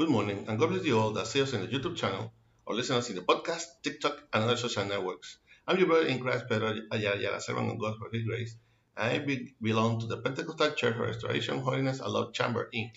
[0.00, 2.32] Good morning, and God bless you all that see us in the YouTube channel
[2.64, 5.36] or listen us in the podcast, TikTok, and other social networks.
[5.68, 8.56] I'm your brother in Christ, Pedro Ayala, servant of God for His grace.
[8.96, 12.92] I be- belong to the Pentecostal Church for Restoration, Holiness, and Love Chamber, Inc.,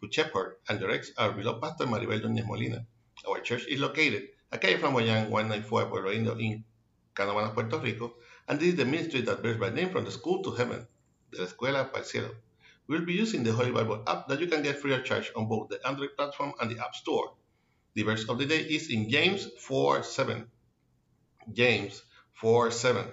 [0.00, 2.84] who shepherd and directs our beloved pastor Maribel Núñez Molina.
[3.28, 6.64] Our church is located at Calle Flamboyant 194 Pueblo Indio in
[7.14, 8.14] Canóvanas, Puerto Rico,
[8.48, 10.88] and this is the ministry that bears my name from the school to heaven,
[11.30, 12.34] de la escuela para el cielo.
[12.88, 15.46] We'll be using the Holy Bible app that you can get free of charge on
[15.46, 17.34] both the Android platform and the App Store.
[17.94, 20.46] The verse of the day is in James 4 7.
[21.52, 22.02] James
[22.34, 23.12] 4 7.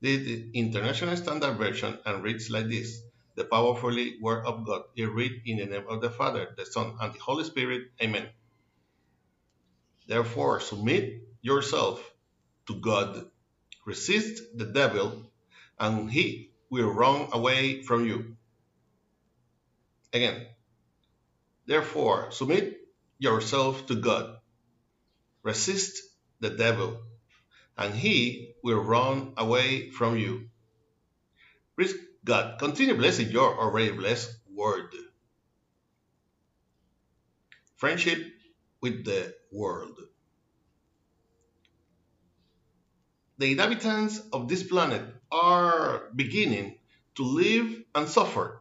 [0.00, 3.02] This is the International Standard Version and reads like this
[3.34, 6.96] The powerfully Word of God is read in the name of the Father, the Son,
[7.00, 7.90] and the Holy Spirit.
[8.00, 8.28] Amen.
[10.06, 12.02] Therefore, submit yourself
[12.68, 13.26] to God,
[13.84, 15.30] resist the devil,
[15.78, 18.36] and he will run away from you.
[20.12, 20.46] Again,
[21.66, 22.80] therefore, submit
[23.18, 24.38] yourself to God,
[25.42, 26.02] resist
[26.40, 27.00] the devil,
[27.76, 30.48] and he will run away from you.
[31.76, 31.94] Praise
[32.24, 32.58] God.
[32.58, 34.92] Continue blessing your already blessed word.
[37.76, 38.18] Friendship
[38.82, 39.98] with the world.
[43.38, 46.78] The inhabitants of this planet are beginning
[47.14, 48.59] to live and suffer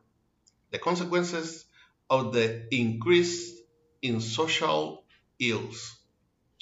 [0.72, 1.66] the consequences
[2.10, 3.60] of the increase
[4.02, 5.04] in social
[5.40, 5.98] ills,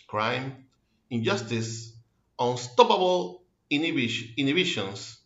[0.07, 0.65] crime,
[1.09, 1.93] injustice,
[2.39, 5.17] unstoppable inhibi- inhibitions,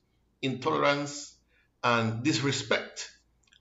[0.41, 1.35] intolerance,
[1.83, 3.09] and disrespect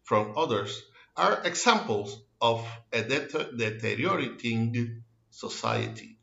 [0.04, 0.82] from others
[1.16, 6.18] are examples of a deteriorating society.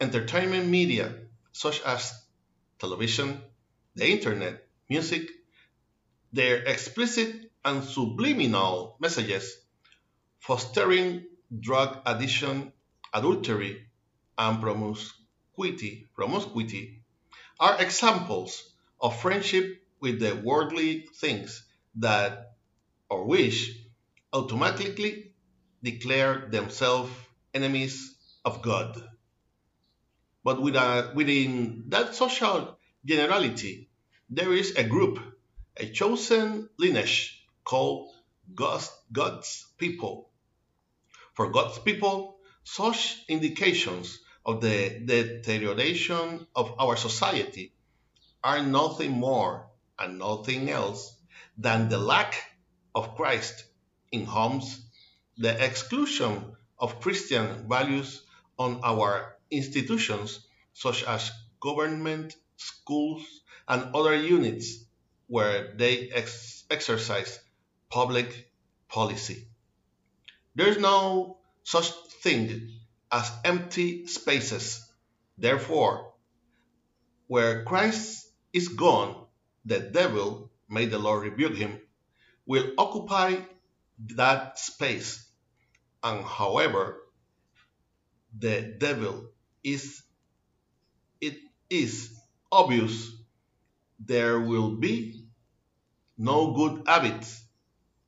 [0.00, 2.24] Entertainment media, such as
[2.78, 3.42] television,
[3.94, 5.28] the internet, music,
[6.36, 9.56] their explicit and subliminal messages
[10.38, 11.24] fostering
[11.60, 12.72] drug addiction,
[13.12, 13.88] adultery,
[14.38, 17.02] and promiscuity, promiscuity
[17.58, 21.64] are examples of friendship with the worldly things
[21.96, 22.52] that
[23.08, 23.72] or which
[24.32, 25.32] automatically
[25.82, 27.10] declare themselves
[27.54, 28.14] enemies
[28.44, 29.02] of God.
[30.44, 33.88] But within that social generality,
[34.28, 35.18] there is a group,
[35.78, 38.10] a chosen lineage called
[38.54, 40.30] God's, God's people.
[41.34, 47.72] For God's people, such indications of the deterioration of our society
[48.42, 49.66] are nothing more
[49.98, 51.14] and nothing else
[51.58, 52.34] than the lack
[52.94, 53.64] of Christ
[54.12, 54.80] in homes,
[55.36, 58.22] the exclusion of Christian values
[58.58, 60.40] on our institutions
[60.72, 63.22] such as government, schools,
[63.68, 64.85] and other units
[65.26, 67.38] where they ex- exercise
[67.90, 68.50] public
[68.88, 69.48] policy.
[70.54, 71.90] There's no such
[72.22, 72.70] thing
[73.10, 74.82] as empty spaces.
[75.38, 76.14] Therefore,
[77.26, 79.26] where Christ is gone,
[79.64, 81.80] the devil, may the Lord rebuke him,
[82.46, 83.36] will occupy
[84.14, 85.26] that space.
[86.02, 86.98] And however,
[88.38, 89.30] the devil
[89.64, 90.02] is,
[91.20, 91.36] it
[91.68, 92.14] is
[92.52, 93.10] obvious
[94.00, 95.26] there will be
[96.18, 97.42] no good habits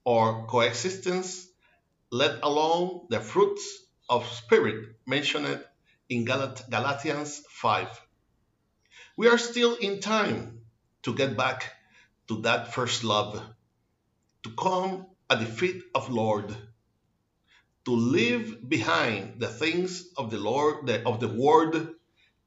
[0.04, 1.49] or coexistence,
[2.10, 3.65] let alone the fruits
[4.09, 5.65] of spirit mentioned
[6.09, 7.88] in Galat- Galatians 5.
[9.16, 10.62] We are still in time
[11.04, 11.72] to get back
[12.28, 13.43] to that first love,
[14.44, 16.56] to come at the feet of Lord,
[17.87, 21.88] to leave behind the things of the Lord, the, of the world,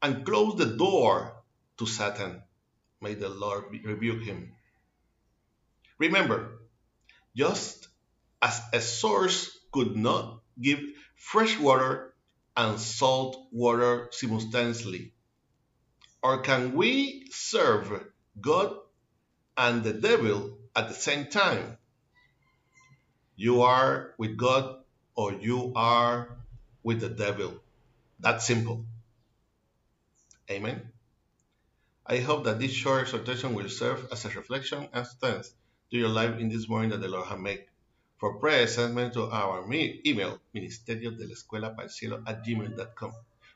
[0.01, 1.43] and close the door
[1.79, 2.43] to Satan.
[3.01, 4.53] May the Lord rebuke him.
[5.97, 6.59] Remember,
[7.35, 7.87] just
[8.41, 10.79] as a source could not give
[11.15, 12.13] fresh water
[12.55, 15.13] and salt water simultaneously,
[16.21, 18.05] or can we serve
[18.39, 18.77] God
[19.57, 21.77] and the devil at the same time?
[23.35, 24.83] You are with God
[25.15, 26.37] or you are
[26.83, 27.61] with the devil.
[28.19, 28.85] That's simple.
[30.49, 30.91] Amen.
[32.11, 35.53] I hope that this short exhortation will serve as a reflection and strength
[35.91, 37.63] to your life in this morning that the Lord has made.
[38.17, 42.43] For prayer, send me to our email, ministerio de la escuela para el cielo at
[42.43, 43.13] gmail.com.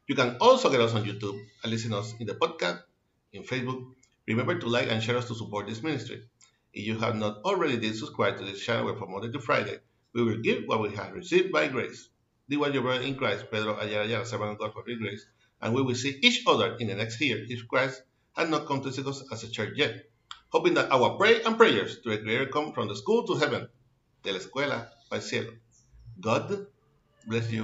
[0.07, 2.81] You can also get us on YouTube and listen us in the podcast,
[3.33, 3.91] in Facebook.
[4.25, 6.23] Remember to like and share us to support this ministry.
[6.71, 9.79] If you have not already did subscribe to this channel where from Monday to Friday,
[10.13, 12.07] we will give what we have received by grace.
[12.47, 15.25] This was your brother in Christ, Pedro Ayala, Ayala, servant of God for His grace,
[15.61, 18.01] and we will see each other in the next year if Christ
[18.35, 20.05] has not come to seek us as a church yet.
[20.49, 23.67] Hoping that our prayer and prayers to the Creator come from the school to heaven,
[24.23, 25.51] de la escuela el cielo.
[26.19, 26.67] God
[27.27, 27.63] bless you.